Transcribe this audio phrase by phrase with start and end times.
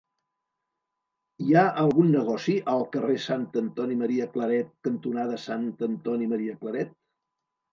[1.47, 6.99] Hi ha algun negoci al carrer Sant Antoni Maria Claret cantonada Sant Antoni Maria Claret?